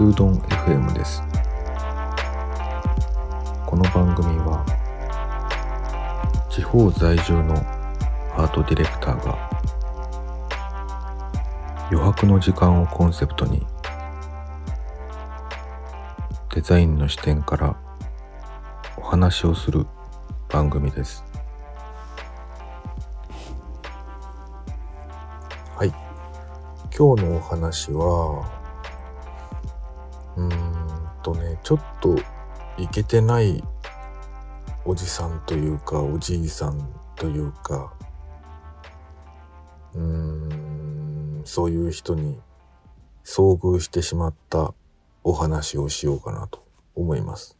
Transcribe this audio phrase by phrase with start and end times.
[0.00, 1.22] スードン FM です。
[3.66, 4.64] この番組は
[6.48, 7.54] 地方在住の
[8.34, 9.36] アートディレクターが
[11.92, 13.66] 余白の時間をコンセプトに
[16.54, 17.76] デザインの視点から
[18.96, 19.86] お話をする
[20.48, 21.22] 番組です。
[25.76, 25.88] はい。
[26.96, 28.59] 今日のお話は
[31.34, 32.16] とねちょっと
[32.78, 33.62] いけてない
[34.84, 37.92] おじさんというかおじいさんというか
[39.94, 42.38] うーんそういう人に
[43.24, 44.74] 遭遇してしまった
[45.22, 47.56] お話をしようかなと思います。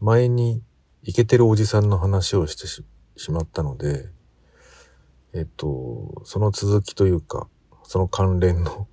[0.00, 0.62] 前に
[1.02, 2.82] イケてるおじさんの話をしてし
[3.30, 4.10] まったので、
[5.32, 7.48] えっと、その続きというか、
[7.84, 8.86] その関連の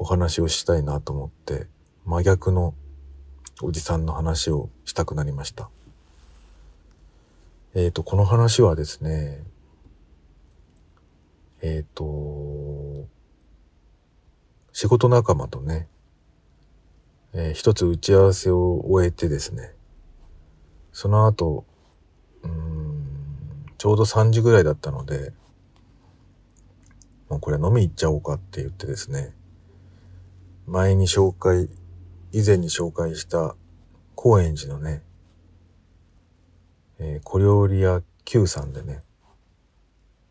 [0.00, 1.66] お話をしたいなと思って、
[2.06, 2.74] 真逆の
[3.60, 5.68] おじさんの話をしたくなりました。
[7.74, 9.42] えっと、この話はですね、
[11.60, 13.04] えっと、
[14.72, 15.86] 仕事仲間とね、
[17.34, 19.74] えー一つ打ち合わせを終えてですね、
[20.94, 21.66] その後、
[22.42, 25.34] うん、ちょうど3時ぐらいだったので、
[27.28, 29.34] もうこれ飲み行っちゃおうかって言ってですね、
[30.66, 31.68] 前に紹介、
[32.32, 33.56] 以前に紹介した
[34.14, 35.02] 高円寺のね、
[36.98, 39.02] えー小料理屋 Q さんでね、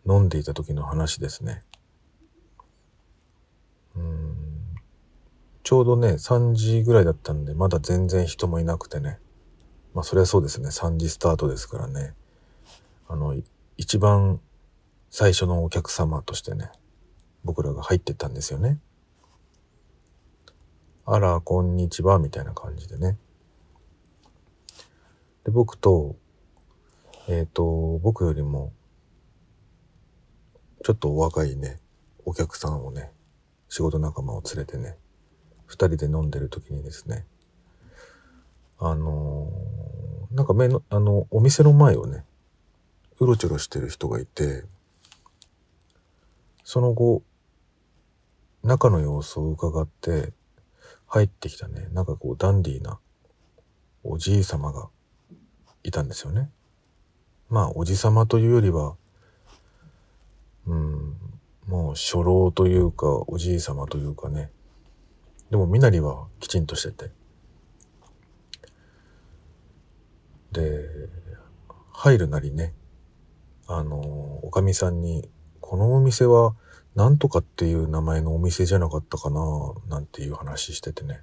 [0.08, 1.64] 飲んでいた時の話ですね。
[3.96, 4.40] うん
[5.64, 9.20] ちょうどね、3時ぐらいだったんで、まだ全然人もいなくてね。
[9.94, 10.70] まあ、そりゃそうですね。
[10.70, 12.16] 3時スタートですからね。
[13.08, 13.36] あの、
[13.78, 14.42] 一番
[15.12, 16.72] 最初のお客様としてね、
[17.44, 18.80] 僕らが入ってったんですよね。
[21.12, 23.18] あら、こんにちは、みたいな感じでね。
[25.44, 26.16] で、僕と、
[27.28, 28.72] えっ、と、僕よりも、
[30.84, 31.80] ちょっとお若いね、
[32.26, 33.12] お客さんをね、
[33.70, 34.98] 仕事仲間を連れてね、
[35.66, 37.26] 二人で飲んでる時にですね、
[38.78, 42.24] あのーなんか目の、あの、お店の前をね、
[43.20, 44.64] うろちょろしてる人がいて、
[46.64, 47.24] その後、
[48.62, 50.34] 中の様子を伺って、
[51.10, 53.00] 入ってきたね、なんかこうダンディーな
[54.04, 54.90] おじいさまが
[55.84, 56.50] いたんですよね。
[57.50, 58.96] まあ、おじさまというよりは、
[60.68, 61.16] うん、
[61.68, 64.52] もう初老というか、おじいさまというかね、
[65.50, 67.12] でも身なりはきちんとしてて。
[70.52, 71.10] で、
[71.92, 72.74] 入るなりね、
[73.68, 74.00] あの、
[74.44, 75.28] おかみさんに、
[75.60, 76.56] このお店は
[76.96, 79.42] なんとかっていう名前のお店じゃなかったかな、
[79.88, 81.22] なんていう話しててね。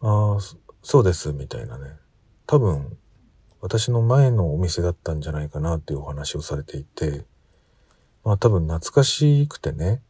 [0.00, 0.38] ああ、
[0.82, 1.96] そうです、みたいなね。
[2.46, 2.96] 多分、
[3.60, 7.24] 私の前のお店だったんじゃないかなっていうお話をされていて、
[8.24, 10.02] まあ多分懐かしくてね、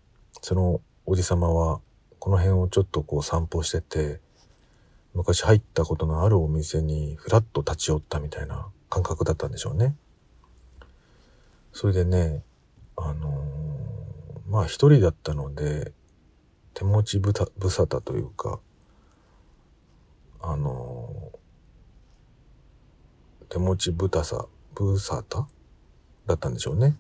[0.43, 1.81] そのおじさまは
[2.19, 4.21] この辺をちょっとこう散歩してて、
[5.15, 9.97] 昔入ったことのあるお店にふらっと立ち寄ったみたいな感覚だったんでしょうね。
[11.73, 12.43] それでね、
[12.97, 13.66] あのー
[14.49, 15.93] まあ一人だったので、
[16.75, 18.61] 手持ちぶた無沙汰というか、
[20.41, 21.37] あのー
[23.49, 25.47] 手持ちぶたさ、ぶさた？
[26.27, 26.97] だったんでしょうね。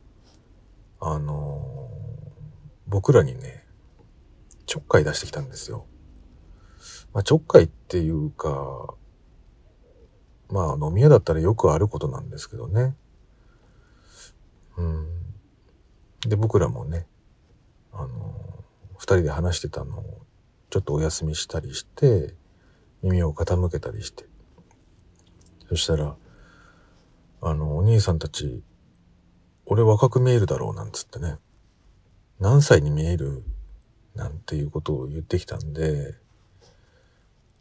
[1.00, 1.96] あのー
[2.88, 3.64] 僕らにね、
[4.64, 5.86] ちょっかい出してきたんですよ。
[7.12, 8.94] まあ、ちょっかいっていうか、
[10.48, 12.94] まあ飲み屋だったらよくあることなんですけどね。
[14.76, 15.06] うん。
[16.20, 17.06] で、僕らもね、
[17.96, 18.64] あの
[18.98, 20.22] 二人で話してたのを
[20.70, 22.34] ちょっとお休みしたりして、
[23.02, 24.26] 耳を傾けたりして。
[25.68, 26.16] そしたら、
[27.40, 28.62] あの、お兄さんたち、
[29.64, 31.38] 俺若く見えるだろうなんつってね。
[32.38, 33.42] 何歳に見える？
[34.14, 36.14] なんていうことを言ってきたんで、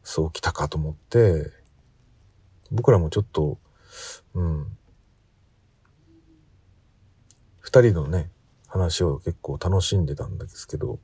[0.03, 1.51] そう来たかと思って、
[2.71, 3.57] 僕らもちょっと、
[4.33, 4.77] うん、
[7.59, 8.31] 二人のね、
[8.67, 10.99] 話を結構楽しんでたんですけど、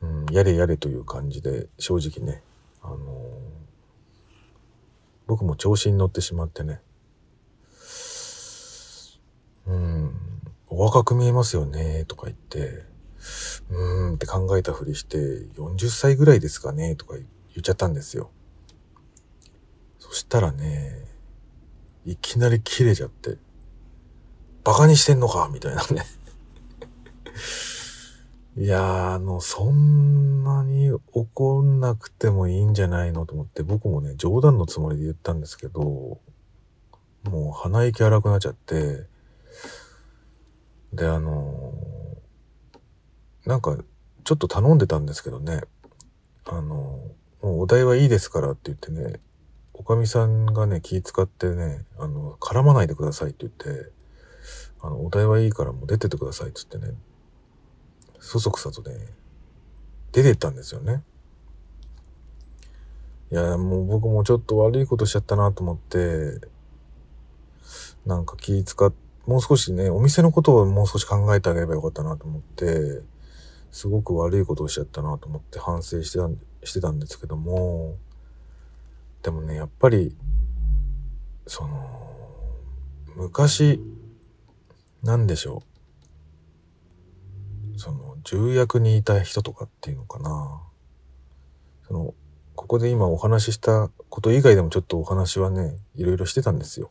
[0.00, 2.42] うん、やれやれという感じで、正直ね、
[2.82, 3.62] あのー
[5.26, 6.80] 僕も調子に乗ってしまってね、
[9.66, 10.12] うん、
[10.68, 12.84] お若く見えますよね、とか言って、
[13.70, 15.16] うーんって考えたふりして、
[15.56, 17.24] 40歳ぐらいですかね、とか言
[17.58, 18.30] っちゃったんですよ。
[19.98, 21.06] そしたらね、
[22.04, 23.38] いきなり切れちゃって、
[24.64, 26.04] バカにしてんのかみたいなね。
[28.54, 36.20] いやー、あの、そんなに怒んなくてもいいんじゃないのと思って、僕もね、冗談のつもりで言ったんですけど、も
[37.48, 39.06] う鼻息荒くなっちゃって、
[40.92, 43.78] で、あのー、なんか、
[44.24, 45.62] ちょっと頼んでたんですけどね、
[46.44, 49.20] あのー、もうお題はいいですからって言ってね、
[49.72, 53.90] おかみさんがね、気使ってね、あの、絡まないでくださいって言って、
[54.82, 56.98] あの、お題はいいからもう出ててくださいって言ってね、
[58.22, 58.96] そそくさとね、
[60.12, 61.02] 出てったんですよね。
[63.32, 66.40] いや、もう僕もちょっと悪いことしちゃったなと思って、
[68.06, 68.92] なんか気使っ、
[69.26, 73.02] もう少しね、お店のことをもう少し考えてあげればよかったなと思って、
[73.72, 76.30] すごく悪いことをしちゃったなと思って反省してた
[76.64, 77.96] してたんですけども、
[79.24, 80.14] でもね、やっぱり、
[81.48, 82.08] その、
[83.16, 83.80] 昔、
[85.02, 85.64] なんでしょ
[87.74, 87.78] う。
[87.78, 90.62] その、重役にいた人とかっていうのかな。
[91.86, 92.14] その、
[92.54, 96.90] ここで今お話ししたこと以外でもちょっとお話はね、いろいろしてたんですよ。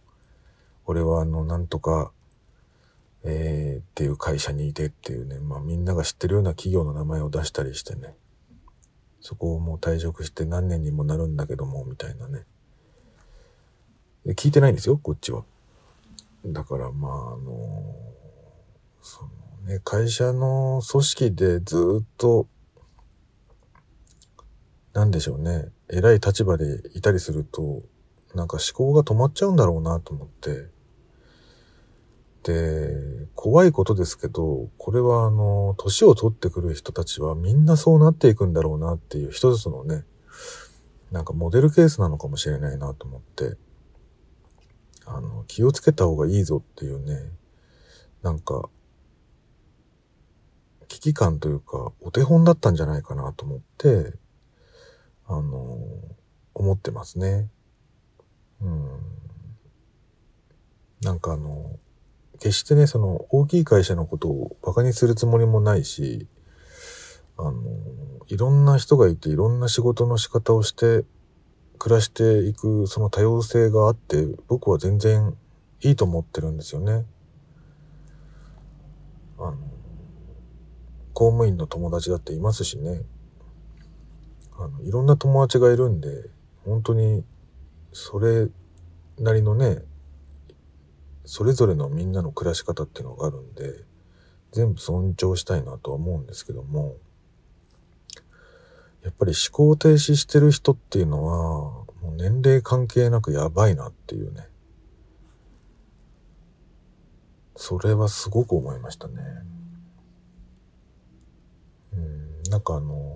[0.86, 2.12] 俺はあの、なんとか、
[3.24, 8.16] えー、っていう会社にいてっていうね、まあみんなが知ってるような企業の名前を出したりしてね、
[9.20, 12.46] そこをもう退職して何年にもなるんだけども、みたいなね。
[14.28, 15.44] 聞いてないんですよ、こっちは。
[16.46, 17.96] だからまあ、あの
[19.02, 19.30] その
[19.66, 22.48] ね、会社の組織でずっと、
[24.94, 27.84] なんでしょうね、偉い立場でいたりすると、
[28.34, 30.70] なんか思考が止まっちゃうんだろうなと思って、
[32.44, 40.06] で、怖いことですけど、これはあの、年を取ってくる人たちはみんなそうなっていくんだろうなっていう一つのね、
[41.12, 43.58] なんかモデルケースなのかもしれないなと思って、
[45.06, 47.32] あの、気をつけた方がいいぞっていうね、
[48.24, 48.70] なんか、
[50.92, 54.14] 危機感というか、お手本だったんじゃないかなと思って、
[55.26, 55.78] あの、
[56.54, 57.50] 思ってますね。
[58.60, 59.00] うん。
[61.02, 61.80] なんかあの、
[62.40, 66.28] 決してね、その大きい会社のことを馬鹿にするつもりもないし、
[67.38, 67.54] あの、
[68.28, 71.06] いろんな人がいていろんな仕事の仕方をして
[71.80, 75.38] 暮らしていくその多様性があって僕は全然
[75.80, 77.06] いいと思ってるんですよね。
[79.40, 79.58] あの、
[81.14, 83.02] 公務員の友達だっていますしね。
[84.58, 86.30] あの、いろんな友達がいるんで、
[86.66, 87.24] 本当に、
[87.94, 88.48] それ
[89.20, 89.84] なりのね、
[91.26, 93.86] それぞれのみんなの暮らし方っていうのがあるんで、
[94.52, 96.98] 全部尊重したいなとは思うんですけども、
[99.04, 101.36] やっぱり思考停止してる人っていうのは、
[102.02, 104.48] もう年齢関係なくやばいなっていうね。
[107.56, 109.22] それはすごく思いましたね。
[112.52, 113.16] なんかあの、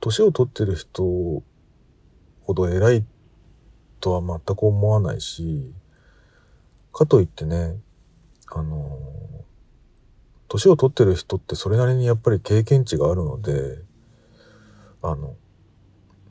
[0.00, 1.42] 年を取ってる人ほ
[2.54, 3.06] ど偉い
[4.00, 5.72] とは全く思わないし、
[6.92, 7.78] かといってね、
[8.48, 8.98] あの、
[10.48, 13.78] 年を取ってる人ってそれなりにやっぱり経験値があるので、
[15.00, 15.36] あの、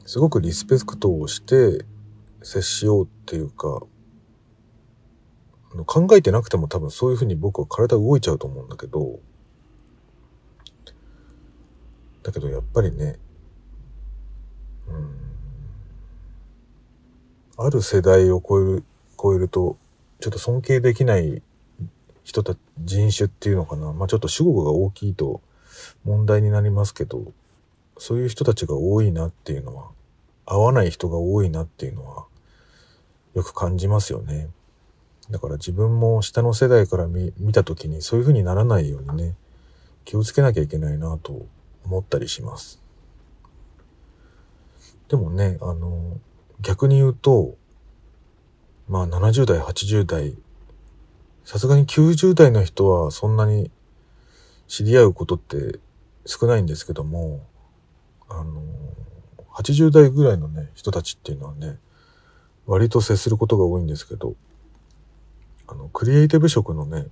[0.06, 1.84] すごくリスペクトをして
[2.44, 3.82] 接しようっていうか、
[5.88, 9.20] 考えてなくても多分そういうふうに僕は体動いちゃうと思うんだけど、
[12.30, 13.18] だけどやっぱりね、
[14.88, 15.16] うん、
[17.58, 18.84] ある世代を超える、
[19.22, 19.78] 超えると、
[20.20, 21.42] ちょっと尊敬できない
[22.24, 23.92] 人た、人種っていうのかな。
[23.94, 25.42] まあちょっと主語が大きいと
[26.04, 27.34] 問題になりますけど、
[27.98, 29.90] そういう人たちが多いなっていうのは、
[30.46, 32.26] 合わない人が多いなっていうのは、
[33.34, 34.50] よく感じますよね。
[35.32, 39.36] だから自分も下の世代から見見た時にそういう風にならないようにね、
[40.06, 41.46] 気をつけなきゃいけないなと
[41.86, 42.82] 思ったりします。
[45.08, 46.20] でもね、あの、
[46.62, 47.56] 逆に言うと、
[48.88, 50.38] まあ70代、80代、
[51.44, 53.72] さすがに90代の人はそんなに
[54.68, 55.80] 知り合うことって
[56.26, 57.46] 少ないんですけども、
[58.28, 58.62] あの、
[59.56, 61.80] 80代ぐらいのね、人たちっていうのはね、
[62.68, 64.36] 割と接することが多いんですけど、
[65.68, 67.08] あの、クリエイティブ職のね、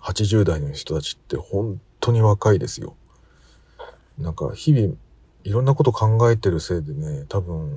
[0.00, 2.94] 80代の人たちって本当に若いですよ。
[4.18, 4.94] なんか日々
[5.44, 7.70] いろんなこと考えてるせいでね、多分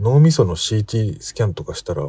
[0.00, 2.08] 脳みその CT スキャンとかしたら、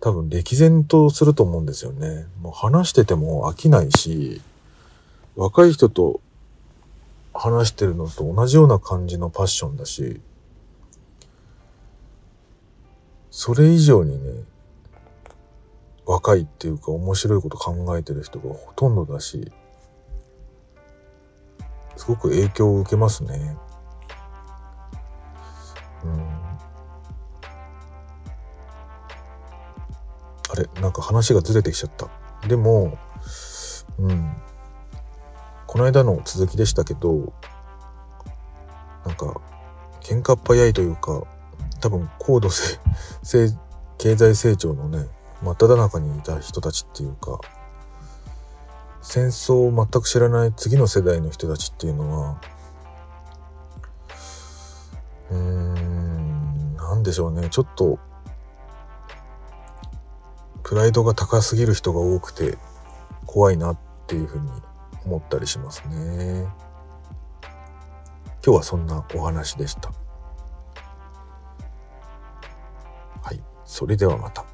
[0.00, 2.26] 多分歴然とすると思うんですよね。
[2.40, 4.42] もう話してても飽きないし、
[5.36, 6.20] 若い人と
[7.34, 10.20] 話してるのと同じような感じのパッションだし、
[13.30, 14.44] それ以上にね、
[16.06, 19.52] 高いっていうか面白いこと考えてる人がほとんどだし、
[22.06, 23.56] すごく影響を受けますね。
[26.04, 26.20] うん。
[30.52, 32.08] あれなんか話がずれてきちゃった。
[32.46, 32.96] でも、
[33.98, 34.36] うん。
[35.66, 37.32] この間の続きでしたけど、
[39.04, 39.40] なんか、
[40.00, 41.24] 喧嘩っ早いというか、
[41.80, 42.78] 多分高度成、
[43.98, 45.08] 経済成長のね、
[45.42, 47.40] 真っ只中にいた人たちっていうか、
[49.06, 52.40] 戦争を全く知らない次の世代の人たちっていうのは、
[55.30, 58.00] うーん、なんでしょうね、ちょっと、
[60.64, 62.58] プライドが高すぎる人が多くて
[63.26, 64.50] 怖いなっていうふうに
[65.04, 66.42] 思ったりしますね。
[68.44, 69.92] 今日はそんなお話でした。
[73.22, 74.45] はい、それではまた。